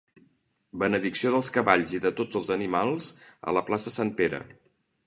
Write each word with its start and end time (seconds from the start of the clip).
Benedicció 0.83 1.33
dels 1.35 1.51
cavalls 1.57 1.93
i 1.99 2.01
de 2.07 2.13
tots 2.21 2.41
els 2.41 2.51
animals 2.59 3.13
a 3.53 3.59
la 3.61 3.65
plaça 3.71 3.97
Sant 3.99 4.15
Pere. 4.23 4.43